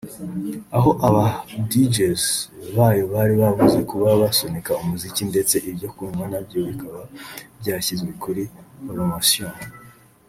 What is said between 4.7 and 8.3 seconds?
umuziki ndetse ibyo kunywa nabyo bikaba byashyizwe